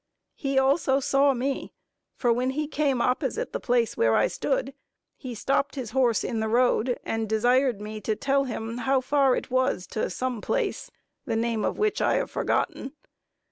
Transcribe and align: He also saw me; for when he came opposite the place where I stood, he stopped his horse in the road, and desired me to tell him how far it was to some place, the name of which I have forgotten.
He 0.33 0.57
also 0.57 0.99
saw 0.99 1.35
me; 1.35 1.73
for 2.15 2.33
when 2.33 2.49
he 2.57 2.67
came 2.67 3.03
opposite 3.03 3.53
the 3.53 3.59
place 3.59 3.95
where 3.95 4.15
I 4.15 4.25
stood, 4.25 4.73
he 5.15 5.35
stopped 5.35 5.75
his 5.75 5.91
horse 5.91 6.23
in 6.23 6.39
the 6.39 6.47
road, 6.47 6.97
and 7.03 7.29
desired 7.29 7.79
me 7.79 8.01
to 8.01 8.15
tell 8.15 8.45
him 8.45 8.79
how 8.79 8.99
far 9.01 9.35
it 9.35 9.51
was 9.51 9.85
to 9.91 10.09
some 10.09 10.41
place, 10.41 10.89
the 11.25 11.35
name 11.35 11.63
of 11.63 11.77
which 11.77 12.01
I 12.01 12.15
have 12.15 12.31
forgotten. 12.31 12.93